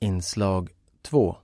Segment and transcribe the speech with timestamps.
[0.00, 0.70] Inslag
[1.02, 1.36] 2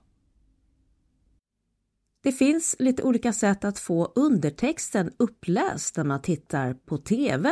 [2.23, 7.49] Det finns lite olika sätt att få undertexten uppläst när man tittar på TV.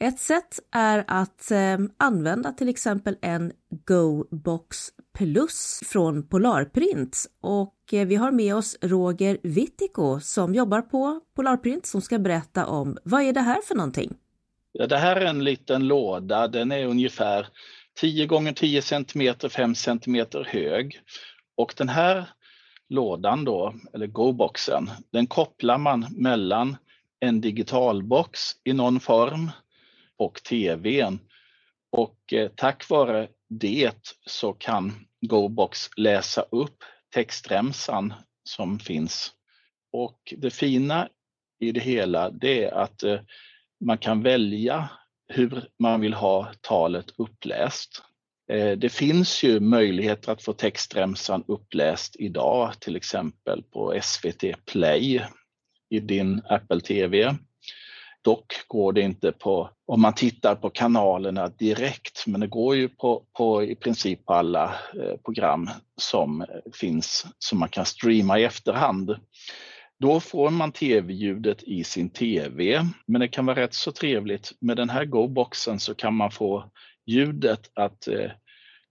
[0.00, 3.52] Ett sätt är att eh, använda till exempel en
[3.86, 4.88] GoBox
[5.18, 11.86] Plus från Polarprint och eh, vi har med oss Roger Wittiko som jobbar på Polarprint
[11.86, 14.16] som ska berätta om vad är det här för någonting?
[14.72, 17.48] Ja, det här är en liten låda, den är ungefär
[18.00, 21.00] 10 gånger 10 cm, 5 cm hög.
[21.56, 22.24] Och den här
[22.88, 26.76] lådan då, eller GoBoxen, den kopplar man mellan
[27.20, 29.50] en digitalbox i någon form
[30.16, 31.18] och TVn.
[31.90, 39.32] Och eh, tack vare det så kan GoBox läsa upp textremsan som finns.
[39.92, 41.08] Och det fina
[41.60, 43.20] i det hela det är att eh,
[43.80, 44.88] man kan välja
[45.28, 48.02] hur man vill ha talet uppläst.
[48.52, 55.26] Eh, det finns ju möjligheter att få textremsan uppläst idag, till exempel på SVT Play
[55.90, 57.36] i din Apple TV.
[58.22, 62.88] Dock går det inte på, om man tittar på kanalerna direkt, men det går ju
[62.88, 68.38] på, på i princip på alla eh, program som eh, finns som man kan streama
[68.38, 69.16] i efterhand.
[70.00, 74.52] Då får man tv-ljudet i sin tv, men det kan vara rätt så trevligt.
[74.60, 76.70] Med den här Go-boxen så kan man få
[77.06, 78.30] ljudet att eh,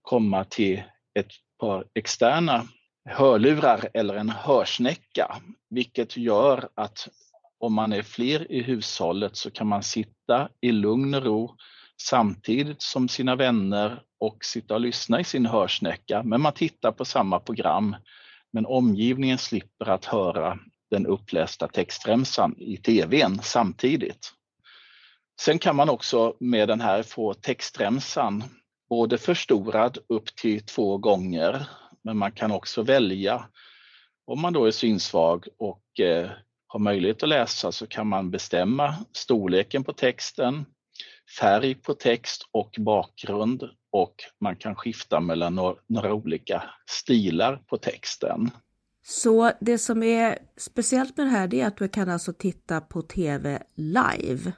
[0.02, 0.82] komma till
[1.18, 2.68] ett par externa
[3.08, 5.36] hörlurar eller en hörsnäcka,
[5.70, 7.08] vilket gör att
[7.58, 11.56] om man är fler i hushållet så kan man sitta i lugn och ro
[12.02, 16.22] samtidigt som sina vänner och sitta och lyssna i sin hörsnäcka.
[16.22, 17.96] Men man tittar på samma program,
[18.52, 20.58] men omgivningen slipper att höra
[20.90, 24.32] den upplästa textremsan i tvn samtidigt.
[25.40, 28.44] Sen kan man också med den här få textremsan
[28.88, 31.66] både förstorad upp till två gånger,
[32.04, 33.48] men man kan också välja
[34.30, 36.30] om man då är synsvag och eh,
[36.66, 40.64] har möjlighet att läsa så kan man bestämma storleken på texten,
[41.40, 43.62] färg på text och bakgrund
[43.92, 48.50] och man kan skifta mellan några, några olika stilar på texten.
[49.10, 53.02] Så det som är speciellt med det här är att du kan alltså titta på
[53.02, 54.52] TV live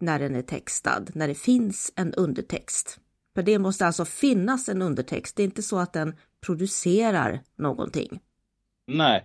[0.00, 2.98] när den är textad, när det finns en undertext.
[3.34, 6.16] För det måste alltså finnas en undertext, det är inte så att den
[6.46, 8.20] producerar någonting.
[8.86, 9.24] Nej,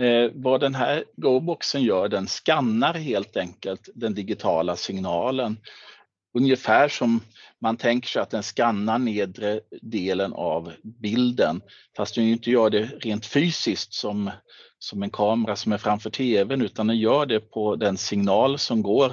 [0.00, 5.56] eh, vad den här GoBoxen gör, den skannar helt enkelt den digitala signalen.
[6.34, 7.20] Ungefär som
[7.60, 11.60] man tänker sig att den skannar nedre delen av bilden,
[11.96, 14.30] fast den inte gör det rent fysiskt som,
[14.78, 18.82] som en kamera som är framför tvn, utan den gör det på den signal som
[18.82, 19.12] går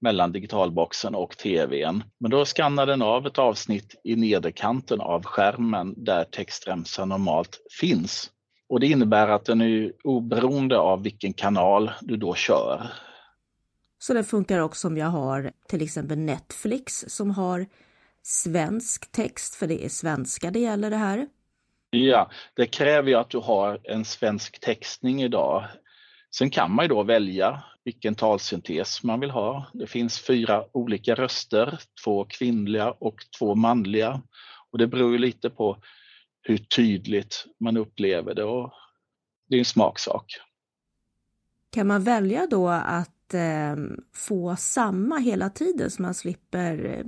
[0.00, 2.04] mellan digitalboxen och tvn.
[2.20, 8.30] Men då skannar den av ett avsnitt i nederkanten av skärmen där textremsan normalt finns.
[8.68, 12.90] Och det innebär att den är oberoende av vilken kanal du då kör.
[13.98, 17.66] Så det funkar också om jag har till exempel Netflix som har
[18.22, 21.28] svensk text, för det är svenska det gäller det här.
[21.90, 25.64] Ja, det kräver ju att du har en svensk textning idag.
[26.36, 29.66] Sen kan man ju då välja vilken talsyntes man vill ha.
[29.72, 34.22] Det finns fyra olika röster, två kvinnliga och två manliga.
[34.70, 35.78] Och det beror ju lite på
[36.42, 38.72] hur tydligt man upplever det och
[39.48, 40.26] det är en smaksak.
[41.70, 43.76] Kan man välja då att eh,
[44.14, 47.04] få samma hela tiden så man slipper eh,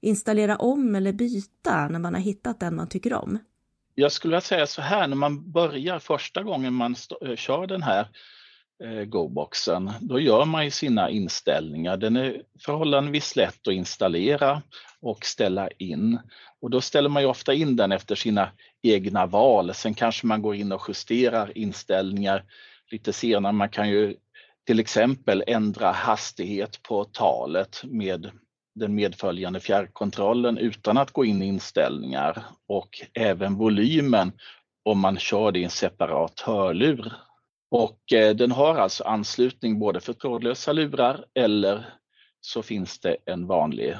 [0.00, 3.38] installera om eller byta när man har hittat den man tycker om?
[3.94, 7.82] Jag skulle vilja säga så här, när man börjar första gången man eh, kör den
[7.82, 8.08] här
[8.84, 11.96] eh, GoBoxen, då gör man ju sina inställningar.
[11.96, 14.62] Den är förhållandevis lätt att installera
[15.00, 16.18] och ställa in.
[16.60, 18.48] Och då ställer man ju ofta in den efter sina
[18.82, 19.74] egna val.
[19.74, 22.44] Sen kanske man går in och justerar inställningar
[22.90, 23.52] lite senare.
[23.52, 24.16] Man kan ju
[24.66, 28.30] till exempel ändra hastighet på talet med
[28.74, 34.32] den medföljande fjärrkontrollen utan att gå in i inställningar och även volymen
[34.84, 37.12] om man kör det i en separat hörlur.
[37.70, 41.94] Och eh, den har alltså anslutning både för trådlösa lurar eller
[42.40, 43.96] så finns det en vanlig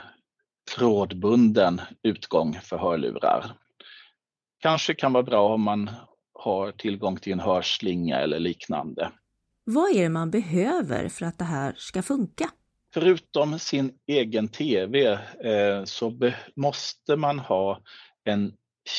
[0.76, 3.52] trådbunden utgång för hörlurar.
[4.58, 5.90] Kanske kan vara bra om man
[6.32, 9.12] har tillgång till en hörslinga eller liknande.
[9.72, 12.50] Vad är det man behöver för att det här ska funka?
[12.94, 15.12] Förutom sin egen TV
[15.44, 17.80] eh, så måste man ha
[18.24, 18.52] en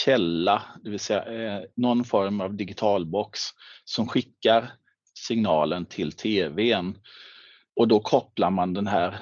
[0.06, 3.40] källa, det vill säga eh, någon form av digitalbox
[3.86, 4.72] som skickar
[5.14, 6.98] signalen till TVn.
[7.76, 9.18] Och då kopplar man den här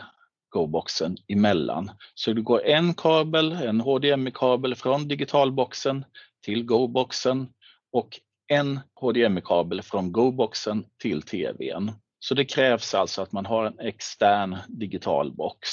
[0.49, 1.91] GoBoxen emellan.
[2.15, 6.05] Så det går en kabel, en HDMI-kabel från digitalboxen
[6.45, 7.47] till GoBoxen
[7.91, 8.19] och
[8.49, 11.91] en HDMI-kabel från Go-boxen till TVn.
[12.19, 15.69] Så det krävs alltså att man har en extern digital box.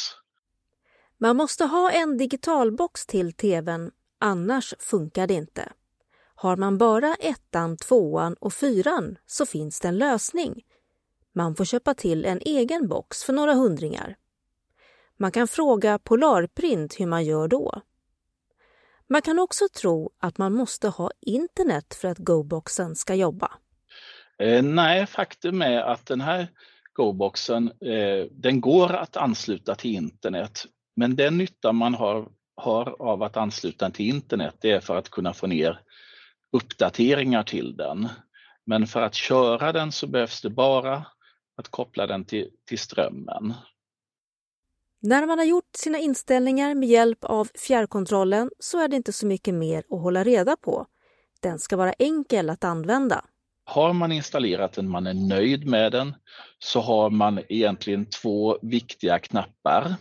[1.19, 5.73] Man måste ha en digitalbox till tvn, annars funkar det inte.
[6.34, 10.64] Har man bara ettan, tvåan och fyran så finns det en lösning.
[11.32, 14.17] Man får köpa till en egen box för några hundringar.
[15.17, 17.81] Man kan fråga Polarprint hur man gör då.
[19.08, 23.53] Man kan också tro att man måste ha internet för att GoBoxen ska jobba.
[24.38, 26.49] Eh, nej, faktum är att den här
[26.93, 30.67] GoBoxen, eh, den går att ansluta till internet.
[30.97, 34.97] Men den nytta man har, har av att ansluta den till internet, det är för
[34.97, 35.81] att kunna få ner
[36.53, 38.08] uppdateringar till den.
[38.67, 41.06] Men för att köra den så behövs det bara
[41.56, 43.55] att koppla den till, till strömmen.
[45.06, 49.26] När man har gjort sina inställningar med hjälp av fjärrkontrollen så är det inte så
[49.26, 50.87] mycket mer att hålla reda på.
[51.41, 53.25] Den ska vara enkel att använda.
[53.64, 56.14] Har man installerat den, man är nöjd med den,
[56.58, 59.94] så har man egentligen två viktiga knappar.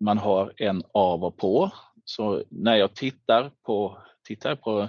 [0.00, 1.70] Man har en av och på.
[2.04, 4.88] Så när jag tittar på, tittar på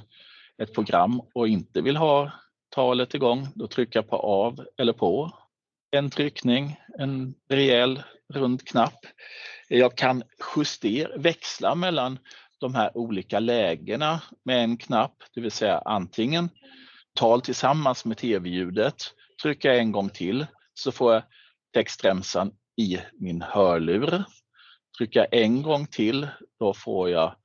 [0.58, 2.32] ett program och inte vill ha
[2.70, 5.32] talet igång, då trycker jag på av eller på.
[5.92, 8.04] En tryckning, en rejäl
[8.34, 9.00] rund knapp.
[9.68, 10.24] Jag kan
[10.56, 12.20] justera, växla mellan
[12.60, 16.50] de här olika lägena med en knapp, det vill säga antingen
[17.16, 18.96] tal tillsammans med tv-ljudet,
[19.42, 21.24] trycker jag en gång till så får jag
[21.74, 24.24] textremsan i min hörlur.
[24.98, 26.28] Trycker jag en gång till,
[26.60, 27.36] då får jag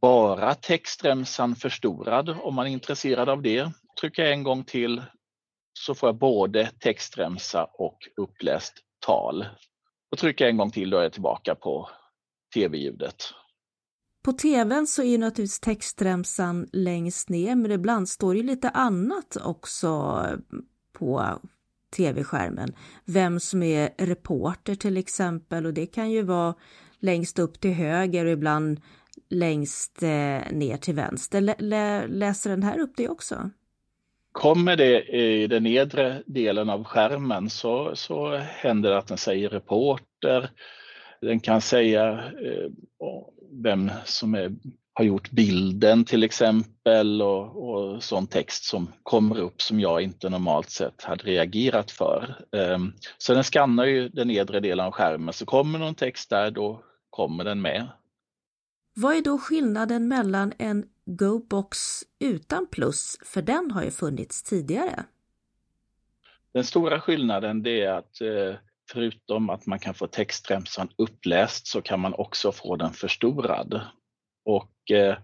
[0.00, 3.70] bara textremsan förstorad om man är intresserad av det.
[4.00, 5.02] Trycker jag en gång till
[5.78, 8.74] så får jag både textremsa och uppläst
[9.06, 9.46] tal.
[10.14, 11.88] Och trycker jag en gång till då är jag tillbaka på
[12.54, 13.24] tv-ljudet.
[14.24, 19.36] På tvn så är ju naturligtvis textremsan längst ner men ibland står det lite annat
[19.44, 20.22] också
[20.92, 21.38] på
[21.96, 22.74] tv-skärmen.
[23.04, 26.54] Vem som är reporter till exempel och det kan ju vara
[26.98, 28.80] längst upp till höger och ibland
[29.28, 30.08] längst eh,
[30.52, 31.40] ner till vänster.
[32.08, 33.50] Läser den här upp det också?
[34.34, 39.48] Kommer det i den nedre delen av skärmen så, så händer det att den säger
[39.48, 40.50] reporter.
[41.20, 42.68] Den kan säga eh,
[43.62, 44.52] vem som är,
[44.94, 50.28] har gjort bilden till exempel och, och sån text som kommer upp som jag inte
[50.28, 52.36] normalt sett hade reagerat för.
[52.56, 52.78] Eh,
[53.18, 56.82] så den skannar ju den nedre delen av skärmen så kommer någon text där då
[57.10, 57.86] kommer den med.
[58.96, 61.78] Vad är då skillnaden mellan en GoBox
[62.18, 65.04] utan plus, för den har ju funnits tidigare?
[66.52, 68.56] Den stora skillnaden det är att eh,
[68.92, 73.80] förutom att man kan få textremsan uppläst så kan man också få den förstorad.
[74.44, 75.16] Och eh,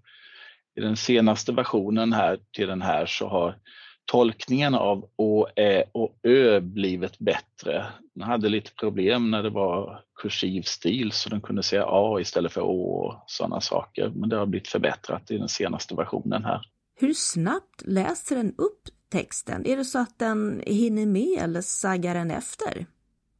[0.74, 3.58] i den senaste versionen här till den här så har
[4.06, 7.86] tolkningen av Å, Ä och Ö blivit bättre.
[8.14, 12.52] Den hade lite problem när det var kursiv stil så den kunde säga A istället
[12.52, 14.12] för Å och sådana saker.
[14.14, 16.60] Men det har blivit förbättrat i den senaste versionen här.
[17.00, 18.82] Hur snabbt läser den upp
[19.12, 19.66] texten?
[19.66, 22.86] Är det så att den hinner med eller saggar den efter?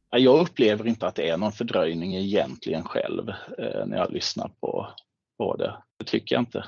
[0.09, 4.87] Jag upplever inte att det är någon fördröjning egentligen själv eh, när jag lyssnar på,
[5.37, 5.77] på det.
[5.97, 6.65] Det tycker jag inte.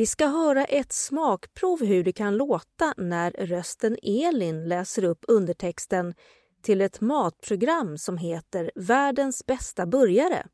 [0.00, 6.14] Vi ska höra ett smakprov hur det kan låta när rösten Elin läser upp undertexten
[6.62, 10.46] till ett matprogram som heter Världens bästa burgare.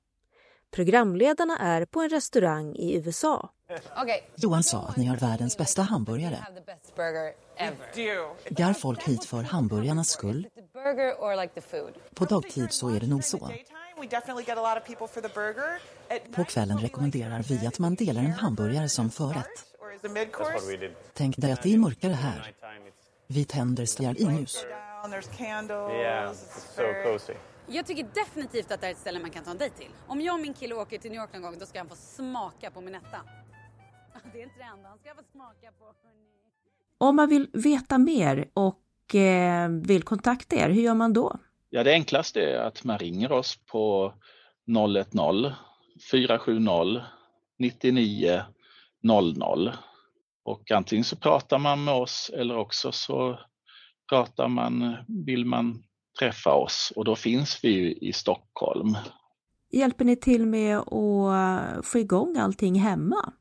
[0.71, 3.51] Programledarna är på en restaurang i USA.
[4.03, 4.21] Okay.
[4.37, 6.47] Johan sa att ni har världens bästa hamburgare.
[8.49, 10.49] Gar folk hit för hamburgarnas skull?
[12.15, 13.51] På dagtid så är det nog så.
[16.35, 19.65] På kvällen rekommenderar vi att man delar en hamburgare som förrätt.
[21.13, 22.53] Tänk dig att det är mörkare här.
[23.27, 24.65] Vi tänder stearinljus.
[27.67, 29.91] Jag tycker definitivt att det är ett ställe man kan ta en dejt till.
[30.07, 31.97] Om jag och min kille åker till New York någon gång då ska han få
[31.97, 33.21] smaka på min etta.
[34.33, 35.95] Det är inte det enda han ska få smaka på.
[36.99, 41.39] Om man vill veta mer och eh, vill kontakta er, hur gör man då?
[41.71, 44.13] Ja, det enklaste är att man ringer oss på
[45.13, 45.53] 010
[46.11, 47.03] 470
[47.59, 48.43] 99
[49.03, 49.73] 00
[50.45, 53.39] och antingen så pratar man med oss eller också så
[54.09, 54.97] pratar man,
[55.27, 55.83] vill man
[56.19, 58.97] träffa oss och då finns vi i Stockholm.
[59.71, 63.33] Hjälper ni till med att få igång allting hemma?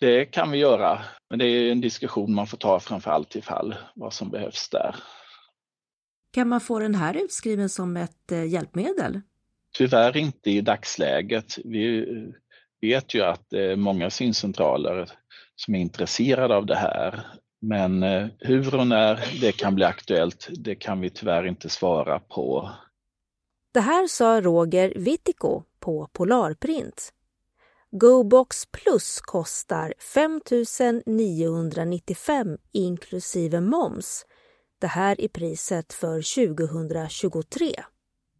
[0.00, 3.42] Det kan vi göra, men det är en diskussion man får ta framför allt i
[3.42, 4.96] fall, vad som behövs där.
[6.32, 9.20] Kan man få den här utskriven som ett eh, hjälpmedel?
[9.78, 11.58] Tyvärr inte i dagsläget.
[11.64, 12.06] Vi
[12.80, 15.10] vet ju att det är många syncentraler
[15.56, 17.26] som är intresserade av det här.
[17.60, 22.18] Men eh, hur och när det kan bli aktuellt, det kan vi tyvärr inte svara
[22.18, 22.70] på.
[23.74, 27.12] Det här sa Roger Wittiko på Polarprint.
[27.96, 30.40] GoBox Plus kostar 5
[31.06, 34.26] 995 inklusive moms.
[34.80, 37.84] Det här är priset för 2023.